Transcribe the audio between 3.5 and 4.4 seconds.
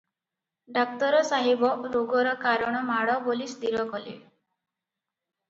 ସ୍ଥିର କଲେ।